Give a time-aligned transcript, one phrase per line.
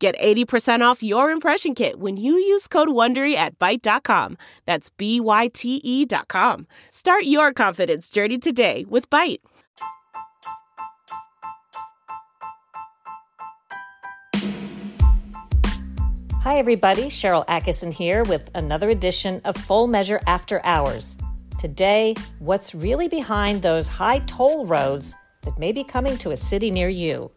[0.00, 4.38] Get 80% off your impression kit when you use code WONDERY at Byte.com.
[4.64, 6.66] That's B-Y-T-E dot com.
[6.88, 9.40] Start your confidence journey today with Byte.
[16.42, 17.08] Hi, everybody.
[17.08, 21.18] Sharyl Attkisson here with another edition of Full Measure After Hours.
[21.58, 26.70] Today, what's really behind those high toll roads that may be coming to a city
[26.70, 27.30] near you?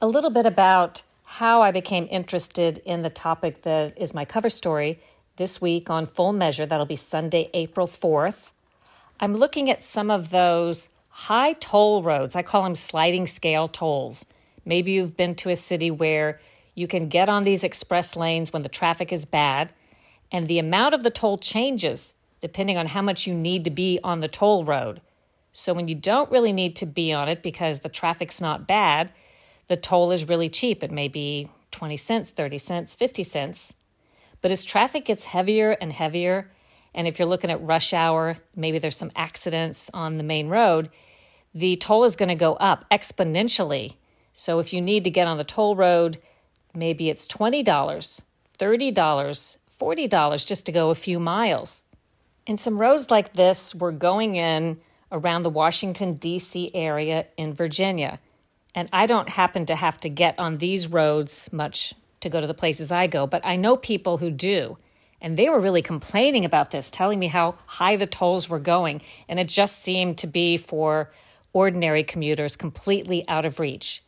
[0.00, 4.48] A little bit about how I became interested in the topic that is my cover
[4.48, 4.98] story
[5.36, 6.66] this week on Full Measure.
[6.66, 8.50] That'll be Sunday, April 4th.
[9.20, 12.34] I'm looking at some of those high toll roads.
[12.34, 14.24] I call them sliding scale tolls
[14.64, 16.40] Maybe you've been to a city where
[16.74, 19.72] you can get on these express lanes when the traffic is bad,
[20.30, 23.98] and the amount of the toll changes depending on how much you need to be
[24.02, 25.00] on the toll road.
[25.52, 29.12] So when you don't really need to be on it because the traffic's not bad,
[29.70, 30.84] the toll is really cheap.
[30.84, 33.72] It may be 20 cents, 30 cents, 50 cents.
[34.42, 36.50] But as traffic gets heavier and heavier,
[36.94, 40.90] and if you're looking at rush hour, maybe there's some accidents on the main road,
[41.54, 43.94] the toll is going to go up exponentially
[44.32, 46.18] so if you need to get on the toll road,
[46.74, 48.22] maybe it's $20, $30,
[48.58, 51.82] $40 just to go a few miles.
[52.46, 54.80] And some roads like this were going in
[55.12, 56.70] around the Washington, D.C.
[56.74, 58.20] area in Virginia.
[58.74, 62.46] And I don't happen to have to get on these roads much to go to
[62.46, 64.78] the places I go, but I know people who do.
[65.20, 69.02] And they were really complaining about this, telling me how high the tolls were going.
[69.28, 71.10] And it just seemed to be for
[71.52, 74.02] ordinary commuters completely out of reach.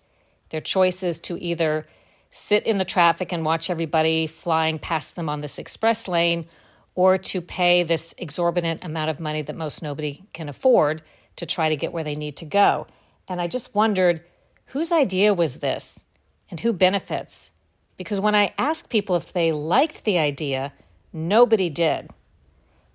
[0.51, 1.87] Their choice is to either
[2.31, 6.47] sit in the traffic and watch everybody flying past them on this express lane
[6.95, 11.03] or to pay this exorbitant amount of money that most nobody can afford
[11.37, 12.87] to try to get where they need to go.
[13.29, 14.23] And I just wondered
[14.67, 16.05] whose idea was this
[16.51, 17.53] and who benefits?
[17.97, 20.73] Because when I asked people if they liked the idea,
[21.13, 22.11] nobody did.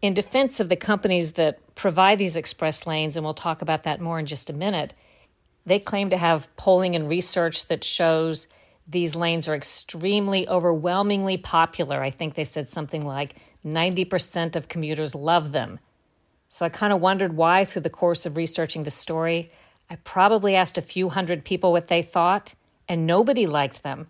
[0.01, 4.01] In defense of the companies that provide these express lanes, and we'll talk about that
[4.01, 4.93] more in just a minute,
[5.65, 8.47] they claim to have polling and research that shows
[8.87, 12.01] these lanes are extremely, overwhelmingly popular.
[12.01, 13.35] I think they said something like
[13.65, 15.79] 90% of commuters love them.
[16.47, 19.51] So I kind of wondered why, through the course of researching the story,
[19.89, 22.55] I probably asked a few hundred people what they thought,
[22.87, 24.07] and nobody liked them.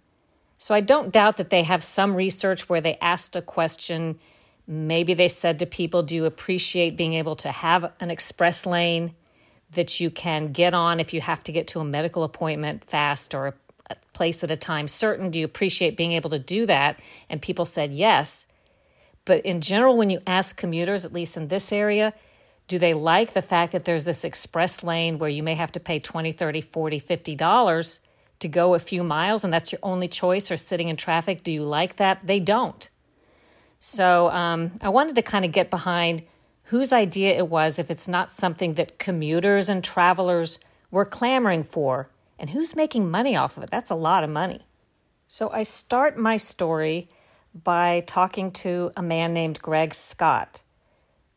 [0.58, 4.20] So I don't doubt that they have some research where they asked a question.
[4.66, 9.14] Maybe they said to people, Do you appreciate being able to have an express lane?
[9.72, 13.34] that you can get on if you have to get to a medical appointment fast
[13.34, 13.56] or
[13.90, 15.30] a place at a time certain?
[15.30, 17.00] Do you appreciate being able to do that?
[17.30, 18.48] And people said yes.
[19.26, 22.14] But in general, when you ask commuters, at least in this area,
[22.68, 25.80] do they like the fact that there's this express lane where you may have to
[25.80, 28.00] pay 20 30 40 50 dollars
[28.40, 31.52] to go a few miles and that's your only choice or sitting in traffic do
[31.52, 32.90] you like that they don't
[33.80, 36.24] so um, i wanted to kind of get behind
[36.68, 40.60] whose idea it was if it's not something that commuters and travelers
[40.92, 43.72] were clamoring for, and who's making money off of it.
[43.72, 44.68] That's a lot of money.
[45.28, 47.08] So I start my story
[47.54, 50.64] by talking to a man named Greg Scott.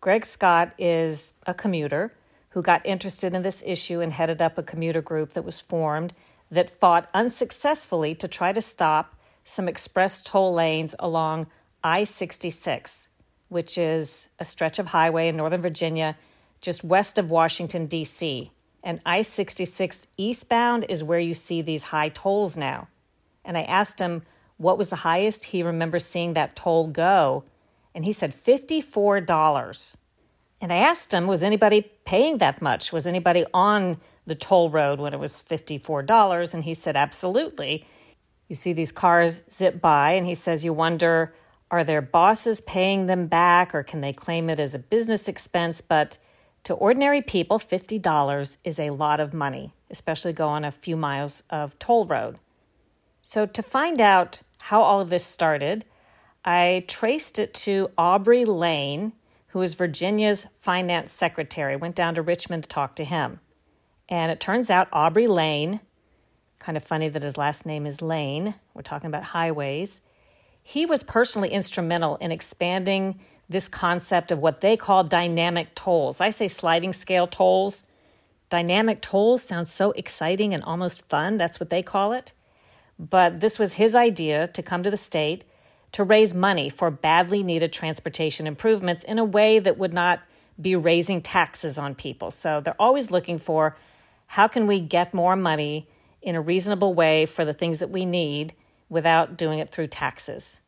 [0.01, 2.15] Greg Scott is a commuter
[2.51, 6.15] who got interested in this issue and headed up a commuter group that was formed
[6.51, 11.47] that fought unsuccessfully to try to stop some express toll lanes along
[11.85, 13.09] I 66
[13.51, 16.17] which is a stretch of highway in Northern Virginia
[16.61, 18.51] just west of Washington, D.C.
[18.83, 22.89] And I 66 eastbound is where you see these high tolls now.
[23.45, 24.23] And I asked him
[24.57, 27.45] what was the highest he remembers seeing that toll go.
[27.95, 29.97] And he said $54.
[30.61, 32.93] And I asked him, was anybody paying that much?
[32.93, 36.55] Was anybody on the toll road when it was $54?
[36.55, 37.87] And he said, absolutely.
[38.49, 41.35] You see these cars zip by, and he says, you wonder
[41.71, 45.81] are their bosses paying them back or can they claim it as a business expense?
[45.81, 46.19] But
[46.65, 51.79] to ordinary people, $50 is a lot of money, especially going a few miles of
[51.79, 52.39] toll road.
[53.23, 55.85] So, to find out how all of this started,
[56.45, 59.13] I traced it to Aubrey Layne,
[59.49, 61.77] who is Virginia's finance secretary.
[61.77, 63.41] Went down to Richmond to talk to him.
[64.09, 65.81] And it turns out Aubrey Layne
[66.61, 68.55] Kind of funny that his last name is Layne.
[68.75, 70.03] We're talking about highways.
[70.63, 76.21] He was personally instrumental in expanding this concept of what they call dynamic tolls.
[76.21, 77.83] I say sliding scale tolls.
[78.51, 81.39] Dynamic tolls sounds so exciting and almost fun.
[81.39, 82.35] That's what they call it.
[82.99, 85.45] But this was his idea to come to the state
[85.93, 90.21] to raise money for badly needed transportation improvements in a way that would not
[90.61, 92.31] be raising taxes on people.
[92.31, 93.77] So they're always looking for
[94.29, 95.89] how can we get more money
[96.23, 98.55] in a reasonable way for the things that we need
[98.89, 100.61] without doing it through taxes.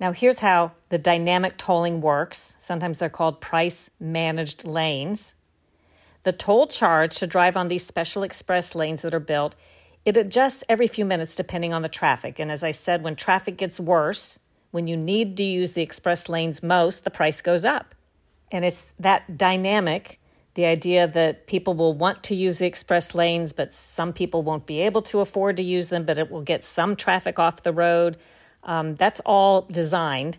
[0.00, 2.54] Now, here's how the dynamic tolling works.
[2.58, 5.34] Sometimes they're called price managed lanes.
[6.22, 9.56] The toll charge to drive on these special express lanes that are built,
[10.04, 12.38] it adjusts every few minutes depending on the traffic.
[12.38, 14.38] And as I said, when traffic gets worse,
[14.70, 17.94] when you need to use the express lanes most, the price goes up.
[18.50, 20.18] And it's that dynamic
[20.58, 24.66] the idea that people will want to use the express lanes, but some people won't
[24.66, 27.72] be able to afford to use them, but it will get some traffic off the
[27.72, 28.16] road.
[28.64, 30.38] Um, that's all designed.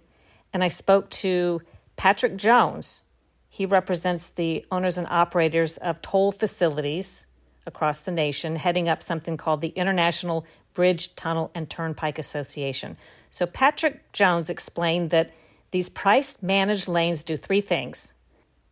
[0.52, 1.62] And I spoke to
[1.96, 3.04] Patrick Jones.
[3.48, 7.26] He represents the owners and operators of toll facilities
[7.66, 12.98] across the nation, heading up something called the International Bridge, Tunnel, and Turnpike Association.
[13.30, 15.32] So, Patrick Jones explained that
[15.72, 18.14] these price managed lanes do three things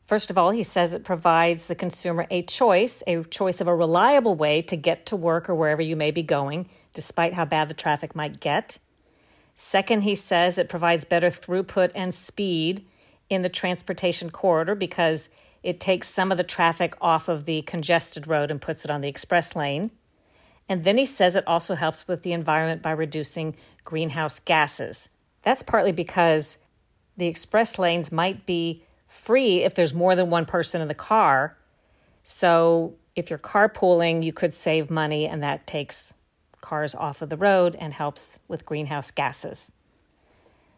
[0.07, 3.75] First of all, he says it provides the consumer a choice, a choice of a
[3.75, 7.68] reliable way to get to work or wherever you may be going, despite how bad
[7.68, 8.80] the traffic might get.
[9.54, 12.86] Second, he says it provides better throughput and speed
[13.30, 15.30] in the transportation corridor because
[15.62, 19.01] it takes some of the traffic off of the congested road and puts it on
[19.01, 19.92] the express lane.
[20.69, 25.10] And then he says it also helps with the environment by reducing greenhouse gases.
[25.44, 26.58] That's partly because
[27.16, 31.58] the express lanes might be free if there's more than one person in the car.
[32.22, 36.14] So if you're carpooling, you could save money, and that takes
[36.62, 39.72] cars off of the road and helps with greenhouse gases.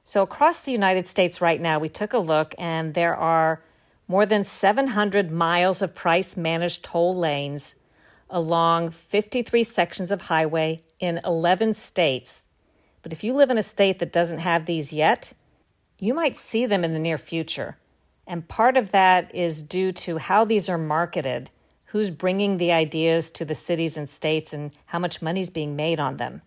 [0.05, 3.61] So, across the United States right now, we took a look, and there are
[4.07, 7.75] more than 700 miles of price managed toll lanes
[8.29, 12.47] along 53 sections of highway in 11 states.
[13.01, 15.33] But if you live in a state that doesn't have these yet,
[15.99, 17.77] you might see them in the near future.
[18.27, 21.49] And part of that is due to how these are marketed,
[21.85, 25.99] who's bringing the ideas to the cities and states, and how much money's being made
[25.99, 26.41] on them.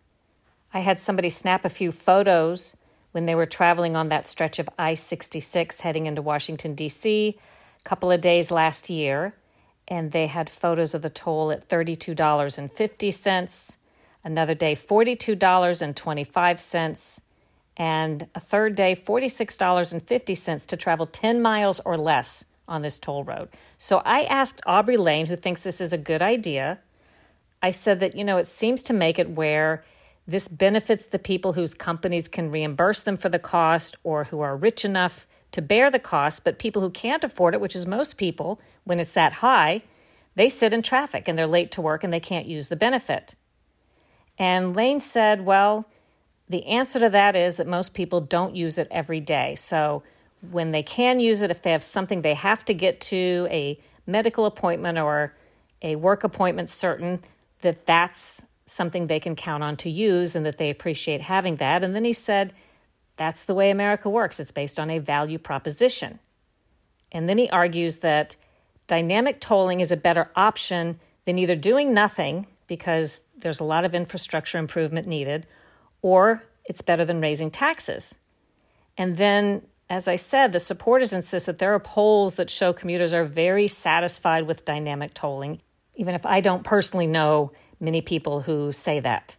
[0.73, 2.77] I had somebody snap a few photos
[3.11, 7.89] when they were traveling on that stretch of I 66 heading into Washington, D.C., a
[7.89, 9.35] couple of days last year,
[9.89, 13.77] and they had photos of the toll at $32.50,
[14.25, 17.21] another day, $42.25
[17.77, 23.49] and a third day, $46.50 to travel 10 miles or less on this toll road.
[23.79, 26.79] So I asked Aubrey Layne, who thinks this is a good idea.
[27.63, 29.85] I said that, you know, it seems to make it where
[30.27, 34.57] this benefits the people whose companies can reimburse them for the cost or who are
[34.57, 38.19] rich enough to bear the cost, but people who can't afford it, which is most
[38.19, 39.83] people when it's that high,
[40.35, 43.35] they sit in traffic and they're late to work and they can't use the benefit.
[44.39, 45.89] And Layne said, well,
[46.49, 49.55] the answer to that is that most people don't use it every day.
[49.55, 50.03] So
[50.51, 53.79] when they can use it, if they have something they have to get to, a
[54.07, 55.35] medical appointment or
[55.83, 57.23] a work appointment certain,
[57.61, 61.85] that that's something they can count on to use and that they appreciate having that.
[61.85, 62.53] And then he said,
[63.23, 64.41] that's the way America works.
[64.41, 66.19] It's based on a value proposition.
[67.13, 68.35] And then he argues that
[68.89, 73.95] dynamic tolling is a better option than either doing nothing because there's a lot of
[73.95, 75.47] infrastructure improvement needed
[76.01, 78.19] or it's better than raising taxes.
[78.99, 83.15] And then, as I said, the supporters insist that there are polls that show commuters
[83.15, 85.61] are very satisfied with dynamic tolling,
[85.95, 89.37] even if I don't personally know many people who say that.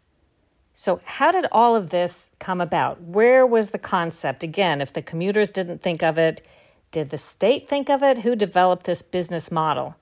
[0.73, 3.01] So, how did all of this come about?
[3.01, 4.43] Where was the concept?
[4.43, 6.41] Again, if the commuters didn't think of it,
[6.91, 8.19] did the state think of it?
[8.19, 9.95] Who developed this business model?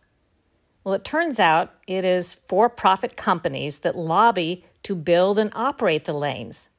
[0.83, 6.05] Well, it turns out it is for profit companies that lobby to build and operate
[6.05, 6.69] the lanes.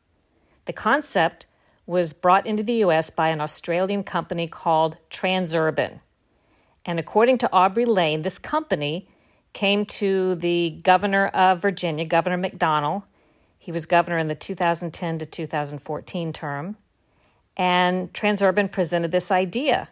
[0.65, 1.47] The concept
[1.87, 6.01] was brought into the US by an Australian company called Transurban.
[6.85, 9.09] And according to Aubrey Layne, this company
[9.53, 13.05] came to the governor of Virginia, Governor McDonnell.
[13.63, 16.77] He was governor in the 2010 to 2014 term.
[17.57, 19.89] And Transurban presented this idea.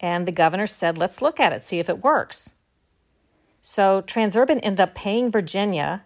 [0.00, 2.54] And the governor said, let's look at it, see if it works.
[3.60, 6.04] So Transurban ended up paying Virginia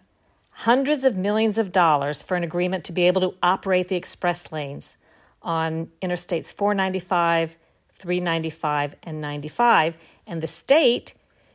[0.51, 4.51] hundreds of millions of dollars for an agreement to be able to operate the express
[4.51, 4.97] lanes
[5.41, 7.57] on Interstates 495,
[7.93, 9.97] 395, and 95.
[10.27, 11.13] And the state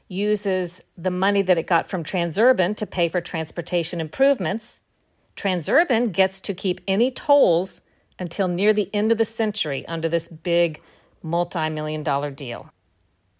[0.09, 4.81] uses the money that it got from Transurban to pay for transportation improvements.
[5.37, 7.83] Transurban gets to keep any tolls
[8.19, 10.81] until near the end of the century under this big
[11.23, 12.71] multi million dollar deal.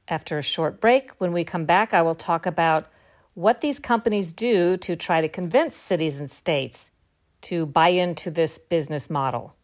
[0.09, 2.87] After a short break, when we come back, I will talk about
[3.35, 6.93] what these companies do to try to convince cities and states
[7.43, 9.55] to buy into this business model.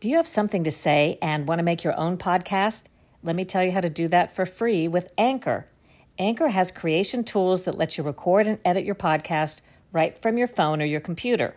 [0.00, 2.84] Do you have something to say and want to make your own podcast?
[3.22, 5.66] Let me tell you how to do that for free with Anchor.
[6.18, 9.60] Anchor has creation tools that let you record and edit your podcast
[9.92, 11.56] right from your phone or your computer.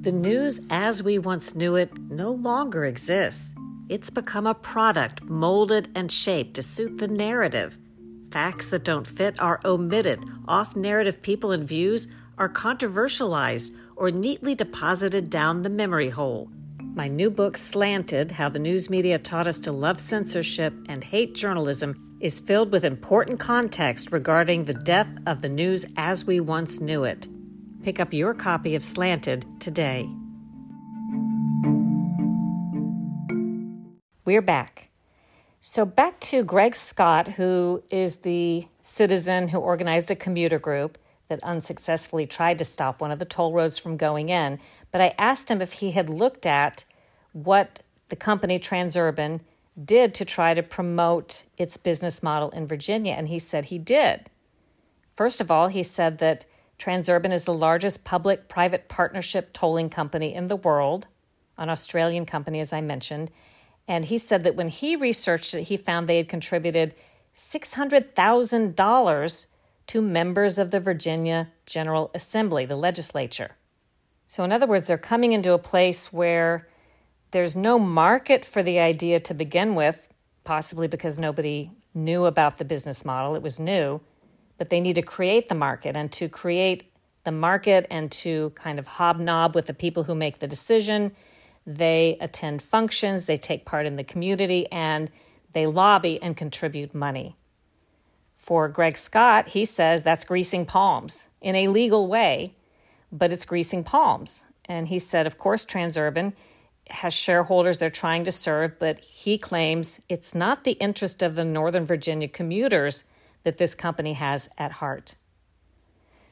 [0.00, 3.52] The news as we once knew it no longer exists.
[3.88, 7.76] It's become a product molded and shaped to suit the narrative.
[8.30, 10.22] Facts that don't fit are omitted.
[10.46, 12.06] Off narrative people and views
[12.38, 16.48] are controversialized or neatly deposited down the memory hole.
[16.94, 21.34] My new book, Slanted How the News Media Taught Us to Love Censorship and Hate
[21.34, 26.80] Journalism, is filled with important context regarding the death of the news as we once
[26.80, 27.26] knew it.
[27.88, 30.06] Pick up your copy of Slanted today.
[34.26, 34.90] We're back.
[35.62, 41.42] So, back to Greg Scott, who is the citizen who organized a commuter group that
[41.42, 44.58] unsuccessfully tried to stop one of the toll roads from going in.
[44.90, 46.84] But I asked him if he had looked at
[47.32, 47.80] what
[48.10, 49.40] the company Transurban
[49.82, 54.28] did to try to promote its business model in Virginia, and he said he did.
[55.16, 56.44] First of all, he said that
[56.78, 61.06] Transurban is the largest public private partnership tolling company in the world,
[61.56, 63.30] an Australian company, as I mentioned,
[63.88, 66.94] and he said that when he researched it, he found they had contributed
[67.34, 69.46] $600,000
[69.86, 73.52] to members of the Virginia General Assembly, the legislature.
[74.26, 76.68] So, in other words, they're coming into a place where
[77.30, 80.12] there's no market for the idea to begin with,
[80.44, 83.34] possibly because nobody knew about the business model.
[83.34, 84.02] It was new,
[84.58, 85.96] but they need to create the market.
[85.96, 86.92] And to create
[87.24, 91.12] the market and to kind of hobnob with the people who make the decision,
[91.66, 95.10] they attend functions, they take part in the community, and
[95.52, 97.36] they lobby and contribute money.
[98.34, 102.54] For Greg Scott, he says that's greasing palms in a legal way,
[103.12, 104.44] but it's greasing palms.
[104.64, 106.32] And he said, of course, Transurban
[106.88, 111.44] has shareholders they're trying to serve, but he claims it's not the interest of the
[111.44, 113.04] Northern Virginia commuters
[113.48, 115.16] that this company has at heart.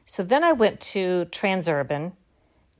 [0.05, 2.11] So then I went to Transurban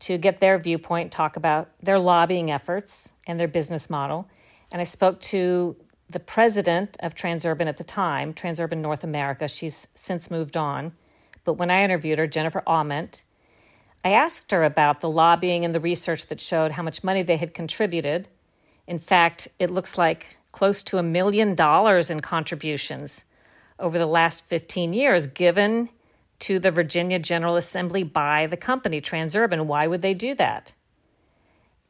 [0.02, 4.30] to get their viewpoint, talk about their lobbying efforts and their business model.
[4.72, 5.76] And I spoke to
[6.08, 9.48] the president of Transurban at the time, Transurban North America.
[9.48, 10.92] She's since moved on.
[11.44, 13.24] But when I interviewed her, Jennifer Aument,
[14.06, 17.38] I asked her about the lobbying and the research that showed how much money they
[17.38, 18.28] had contributed.
[18.86, 23.26] In fact, it looks like close to a million dollars in contributions
[23.80, 25.90] over the last 15 years given
[26.40, 29.66] to the Virginia General Assembly by the company, Transurban.
[29.66, 30.74] Why would they do that?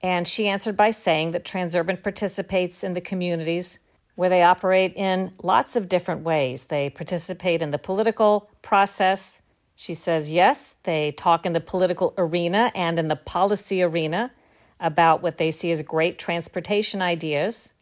[0.01, 3.79] And she answered by saying that Transurban participates in the communities
[4.15, 6.65] where they operate in lots of different ways.
[6.65, 9.41] They participate in the political process.
[9.75, 14.32] She says, yes, they talk in the political arena and in the policy arena
[14.79, 17.74] about what they see as great transportation ideas.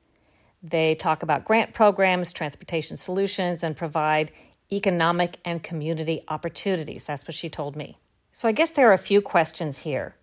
[0.68, 4.32] They talk about grant programs, transportation solutions, and provide
[4.72, 7.06] economic and community opportunities.
[7.06, 8.00] That's what she told me.
[8.32, 10.16] So I guess there are a few questions here.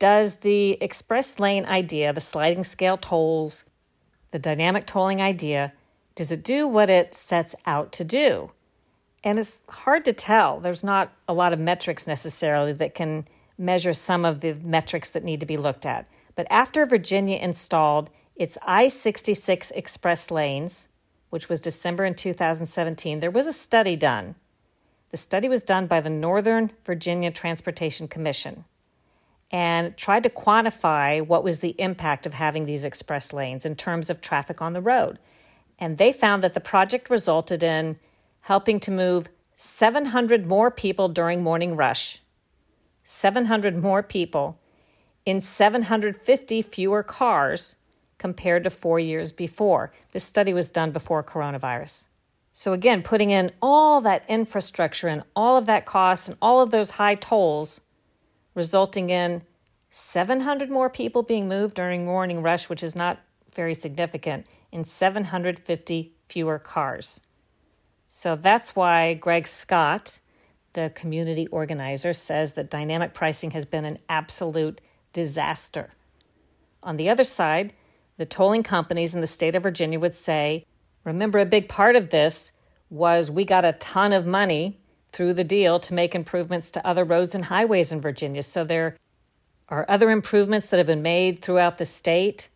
[0.00, 3.64] Does the express lane idea, the sliding scale tolls,
[4.32, 5.72] the dynamic tolling idea,
[6.16, 8.50] does it do what it sets out to do?
[9.22, 10.58] And it's hard to tell.
[10.58, 13.26] There's not a lot of metrics necessarily that can
[13.56, 16.08] measure some of the metrics that need to be looked at.
[16.34, 20.88] But after Virginia installed its I 66 express lanes,
[21.30, 24.34] which was December in 2017, there was a study done.
[25.10, 28.64] The study was done by the Northern Virginia Transportation Commission
[29.50, 34.10] and tried to quantify what was the impact of having these express lanes in terms
[34.10, 35.18] of traffic on the road.
[35.78, 37.98] And they found that the project resulted in
[38.40, 42.20] helping to move 700 more people during morning rush,
[43.04, 44.58] 700 more people
[45.24, 47.76] in 750 fewer cars
[48.18, 49.92] compared to four years before.
[50.12, 52.08] This study was done before coronavirus.
[52.52, 56.70] So, again, putting in all that infrastructure and all of that cost and all of
[56.70, 57.82] those high tolls,
[58.54, 59.42] resulting in
[59.90, 63.18] 700 more people being moved during morning rush, which is not
[63.54, 67.20] very significant, in 750 fewer cars.
[68.08, 70.20] So that's why Greg Scott,
[70.72, 74.80] the community organizer, says that dynamic pricing has been an absolute
[75.12, 75.90] disaster.
[76.82, 77.72] On the other side,
[78.16, 80.64] the tolling companies in the state of Virginia would say
[81.06, 82.52] Remember, a big part of this
[82.90, 84.80] was we got a ton of money
[85.12, 88.42] through the deal to make improvements to other roads and highways in Virginia.
[88.42, 88.96] So there
[89.68, 92.48] are other improvements that have been made throughout the state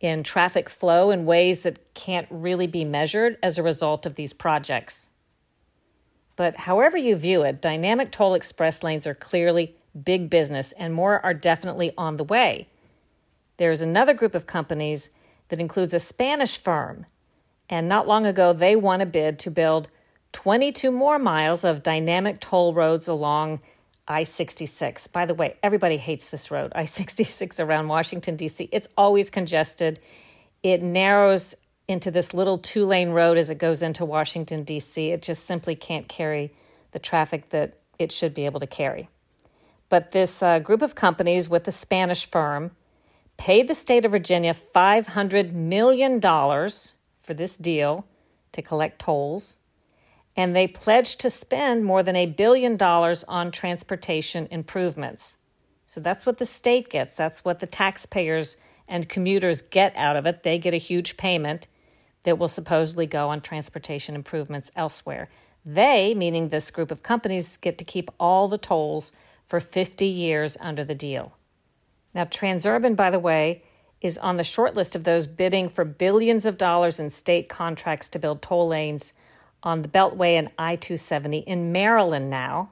[0.00, 4.34] in traffic flow in ways that can't really be measured as a result of these
[4.34, 5.12] projects.
[6.36, 11.24] But however you view it, dynamic toll express lanes are clearly big business and more
[11.24, 12.68] are definitely on the way.
[13.56, 15.10] There's another group of companies
[15.48, 17.06] that includes a Spanish firm
[17.68, 19.88] and not long ago, they won a bid to build
[20.32, 23.60] 22 more miles of dynamic toll roads along
[24.06, 25.06] I 66.
[25.06, 28.68] By the way, everybody hates this road, I 66 around Washington, D.C.
[28.70, 29.98] It's always congested.
[30.62, 31.54] It narrows
[31.88, 35.10] into this little two lane road as it goes into Washington, D.C.
[35.10, 36.52] It just simply can't carry
[36.92, 39.08] the traffic that it should be able to carry.
[39.88, 42.72] But this uh, group of companies with a Spanish firm
[43.36, 48.06] paid the state of Virginia $500 million for this deal
[48.52, 49.58] to collect tolls,
[50.36, 55.38] and they pledged to spend more than a billion dollars on transportation improvements.
[55.86, 57.14] So that's what the state gets.
[57.14, 58.56] That's what the taxpayers
[58.88, 60.42] and commuters get out of it.
[60.42, 61.68] They get a huge payment
[62.24, 65.28] that will supposedly go on transportation improvements elsewhere.
[65.64, 69.12] They, meaning this group of companies, get to keep all the tolls
[69.46, 71.36] for 50 years under the deal.
[72.14, 73.64] Now, Transurban, by the way,
[74.00, 78.08] is on the short list of those bidding for billions of dollars in state contracts
[78.10, 79.14] to build toll lanes
[79.62, 82.70] on the Beltway and I 270 in Maryland now.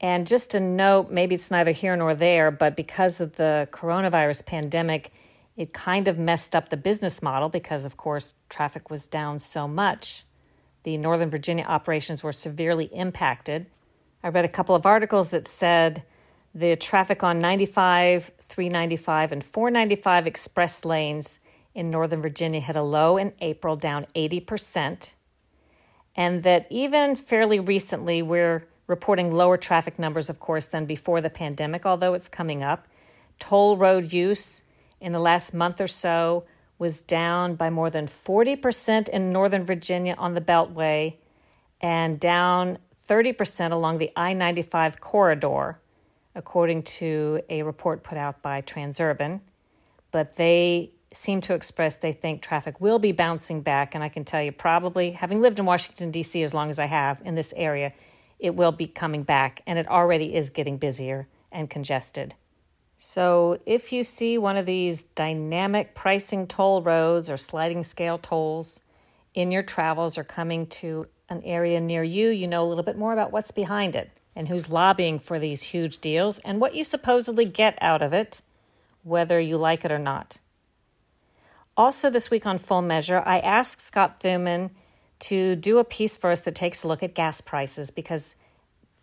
[0.00, 4.46] And just a note, maybe it's neither here nor there, but because of the coronavirus
[4.46, 5.12] pandemic,
[5.56, 9.68] it kind of messed up the business model because, of course, traffic was down so
[9.68, 10.24] much.
[10.84, 13.66] The Northern Virginia operations were severely impacted.
[14.22, 16.02] I read a couple of articles that said
[16.54, 21.40] the traffic on 95, 395, and 495 express lanes
[21.74, 25.14] in Northern Virginia hit a low in April, down 80%.
[26.16, 31.30] And that even fairly recently, we're reporting lower traffic numbers, of course, than before the
[31.30, 32.88] pandemic, although it's coming up.
[33.38, 34.64] Toll road use
[35.00, 36.44] in the last month or so
[36.78, 41.14] was down by more than 40% in Northern Virginia on the Beltway
[41.80, 45.78] and down 30% along the I 95 corridor
[46.34, 49.40] according to a report put out by Transurban.
[50.10, 53.94] But they seem to express they think traffic will be bouncing back.
[53.94, 56.42] And I can tell you, probably having lived in Washington, D.C.
[56.42, 57.92] as long as I have in this area,
[58.38, 59.62] it will be coming back.
[59.66, 62.34] And it already is getting busier and congested.
[62.96, 68.80] So if you see one of these dynamic pricing toll roads or sliding scale tolls
[69.34, 72.98] in your travels or coming to an area near you, you know a little bit
[72.98, 76.84] more about what's behind it and who's lobbying for these huge deals and what you
[76.84, 78.42] supposedly get out of it,
[79.02, 80.38] whether you like it or not.
[81.76, 84.70] Also, this week on Full Measure, I asked Scott Thuman
[85.20, 88.36] to do a piece for us that takes a look at gas prices because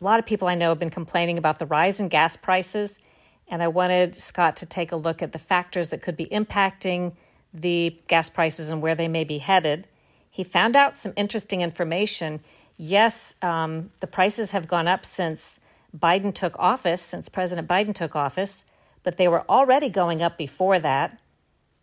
[0.01, 2.99] a lot of people I know have been complaining about the rise in gas prices,
[3.47, 7.13] and I wanted Scott to take a look at the factors that could be impacting
[7.53, 9.87] the gas prices and where they may be headed.
[10.29, 12.39] He found out some interesting information
[12.77, 15.59] yes, um, the prices have gone up since
[15.97, 18.65] Biden took office, since President Biden took office,
[19.03, 21.21] but they were already going up before that.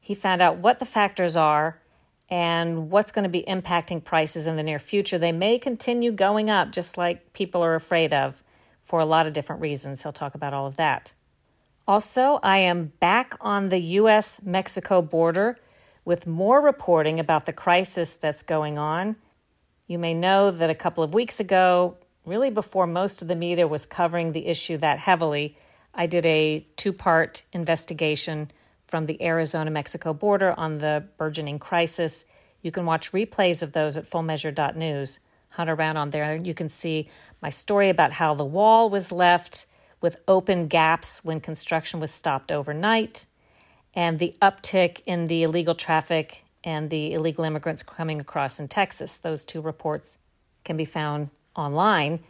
[0.01, 1.81] He found out what the factors are
[2.31, 5.19] and what's going to be impacting prices in the near future.
[5.19, 8.43] They may continue going up, just like people are afraid of,
[8.81, 10.03] for a lot of different reasons.
[10.03, 11.15] He'll talk about all of that.
[11.87, 14.43] Also, I am back on the U.S.
[14.43, 15.57] Mexico border
[16.05, 19.17] with more reporting about the crisis that's going on
[19.87, 23.69] you may know that a couple of weeks ago, really before most of the media
[23.69, 25.57] was covering the issue that heavily,
[25.95, 28.51] I did a two part investigation
[28.85, 32.25] from the Arizona Mexico border on the burgeoning crisis.
[32.63, 35.21] You can watch replays of those at fullmeasure.news.
[35.51, 36.35] Hunt around on there.
[36.35, 37.09] You can see
[37.41, 39.67] my story about how the wall was left
[40.01, 43.27] with open gaps when construction was stopped overnight,
[43.95, 49.19] and the uptick in the illegal traffic and the illegal immigrants coming across in Texas.
[49.19, 50.19] Those two reports
[50.65, 52.21] can be found online.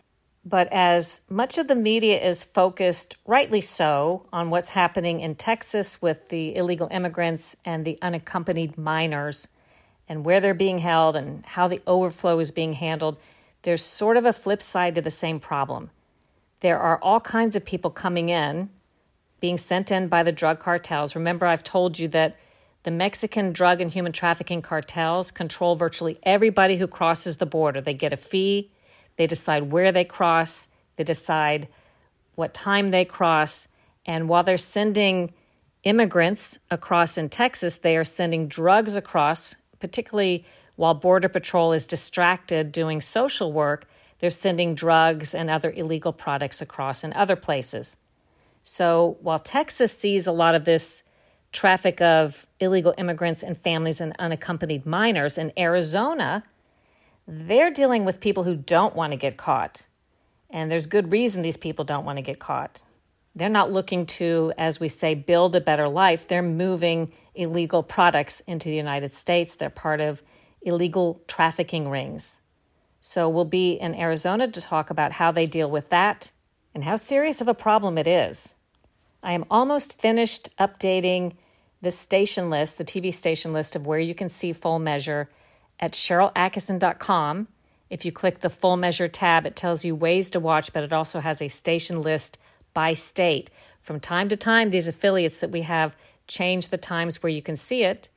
[0.45, 6.03] But as much of the media is focused, rightly so, on what's happening in Texas
[6.03, 9.49] with the illegal immigrants and the unaccompanied minors,
[10.07, 13.17] and where they're being held and how the overflow is being handled,
[13.63, 15.89] there's sort of a flip side to the same problem.
[16.61, 18.69] There are all kinds of people coming in,
[19.41, 21.17] being sent in by the drug cartels.
[21.17, 22.37] Remember, I've told you that
[22.85, 27.81] the Mexican drug and human trafficking cartels control virtually everybody who crosses the border.
[27.81, 28.71] They get a fee,
[29.17, 31.67] they decide where they cross, they decide
[32.35, 33.69] what time they cross,
[34.07, 35.33] and while they're sending
[35.83, 40.45] immigrants across in Texas, they are sending drugs across, particularly
[40.77, 43.89] while Border Patrol is distracted doing social work.
[44.19, 47.97] They're sending drugs and other illegal products across in other places.
[48.63, 51.03] So while Texas sees a lot of this
[51.55, 56.45] traffic of illegal immigrants and families and unaccompanied minors, in Arizona,
[57.27, 59.87] they're dealing with people who don't want to get caught.
[60.51, 62.83] And there's good reason these people don't want to get caught.
[63.35, 66.29] They're not looking to, as we say, build a better life.
[66.29, 69.55] They're moving illegal products into the United States.
[69.55, 70.23] They're part of
[70.63, 72.41] illegal trafficking rings.
[73.01, 76.31] So we'll be in Arizona to talk about how they deal with that
[76.75, 78.55] and how serious of a problem it is.
[79.23, 81.33] I am almost finished updating
[81.85, 85.29] the station list, the TV station list of where you can see full measure
[85.79, 87.49] at SharylAttkisson.com.
[87.91, 90.93] If you click the full measure tab, it tells you ways to watch, but it
[90.93, 92.39] also has a station list
[92.73, 93.51] by state.
[93.81, 97.55] From time to time, these affiliates that we have change the times where you can
[97.55, 98.09] see it.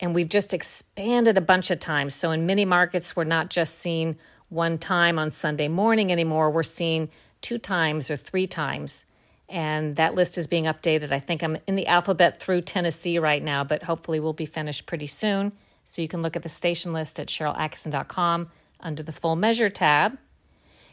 [0.00, 2.14] And we've just expanded a bunch of times.
[2.14, 4.16] So in many markets, we're not just seeing
[4.48, 6.50] one time on Sunday morning anymore.
[6.50, 9.06] We're seeing two times or three times.
[9.48, 11.10] And that list is being updated.
[11.10, 14.86] I think I'm in the alphabet through Tennessee right now, but hopefully we'll be finished
[14.86, 15.52] pretty soon.
[15.84, 20.18] So you can look at the station list at SharylAttkisson.com under the full measure tab.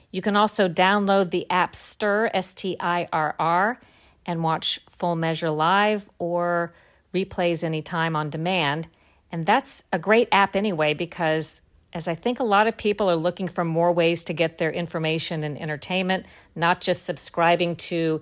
[0.10, 3.82] You can also download the app STIRR, S T I R R,
[4.26, 6.74] and watch full measure live or
[7.14, 8.88] replays anytime on demand.
[9.32, 13.18] And that's a great app anyway, because as I think a lot of people are
[13.18, 18.22] looking for more ways to get their information and entertainment, not just subscribing to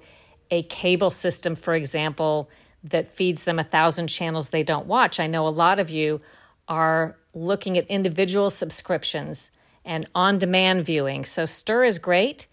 [0.51, 2.49] a cable system, for example,
[2.83, 5.19] that feeds them a thousand channels they don't watch.
[5.19, 6.21] I know a lot of you
[6.67, 9.51] are looking at individual subscriptions
[9.85, 11.25] and on demand viewing.
[11.25, 12.47] So STIRR is great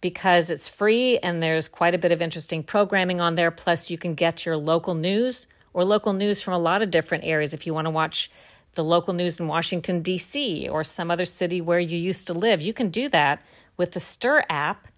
[0.00, 3.50] because it's free and there's quite a bit of interesting programming on there.
[3.50, 7.24] Plus, you can get your local news or local news from a lot of different
[7.24, 8.30] areas if you want to watch
[8.74, 12.62] the local news in Washington, D.C., or some other city where you used to live.
[12.62, 13.42] You can do that
[13.76, 14.88] with the STIRR app,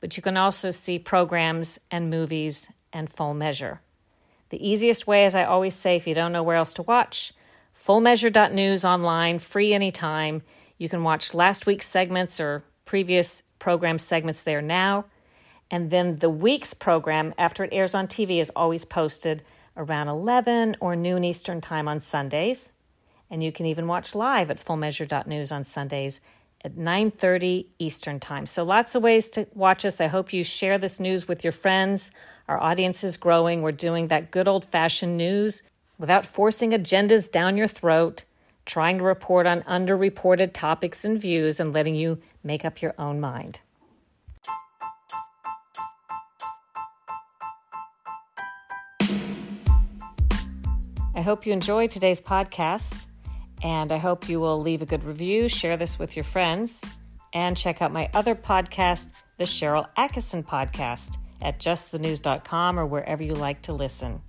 [0.00, 3.80] but you can also see programs and movies and full measure.
[4.48, 7.32] The easiest way, as I always say, if you don't know where else to watch,
[7.74, 10.42] fullmeasure.news online, free anytime.
[10.76, 15.04] You can watch last week's segments or previous program segments there now.
[15.70, 19.42] And then the week's program, after it airs on TV, is always posted
[19.76, 22.72] around 11 or noon Eastern Time on Sundays.
[23.30, 26.20] And you can even watch live at fullmeasure.news on Sundays
[26.64, 28.46] at 9:30 Eastern Time.
[28.46, 30.00] So lots of ways to watch us.
[30.00, 32.10] I hope you share this news with your friends.
[32.48, 33.62] Our audience is growing.
[33.62, 35.62] We're doing that good old-fashioned news
[35.98, 38.24] without forcing agendas down your throat
[38.66, 43.18] trying to report on underreported topics and views, and letting you make up your own
[43.18, 43.60] mind.
[51.12, 53.06] I hope you enjoy today's podcast,
[53.62, 56.80] and I hope you will leave a good review, share this with your friends,
[57.32, 63.34] and check out my other podcast, the Sharyl Attkisson Podcast, at justthenews.com or wherever you
[63.34, 64.20] like to listen.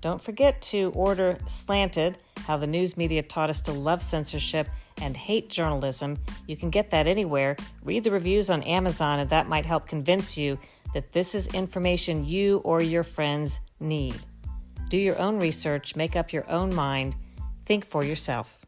[0.00, 4.68] Don't forget to order Slanted How the News Media Taught Us to Love Censorship
[5.00, 6.18] and Hate Journalism.
[6.46, 7.56] You can get that anywhere.
[7.82, 10.58] Read the reviews on Amazon, and that might help convince you
[10.94, 14.16] that this is information you or your friends need.
[14.88, 17.14] Do your own research, make up your own mind,
[17.64, 18.59] think for yourself.